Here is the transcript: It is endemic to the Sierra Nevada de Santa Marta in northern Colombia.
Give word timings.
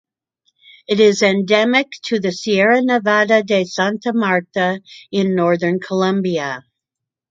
It 0.87 0.99
is 0.99 1.21
endemic 1.21 1.91
to 2.05 2.19
the 2.19 2.31
Sierra 2.31 2.81
Nevada 2.81 3.43
de 3.43 3.65
Santa 3.65 4.11
Marta 4.13 4.81
in 5.11 5.35
northern 5.35 5.79
Colombia. 5.79 6.63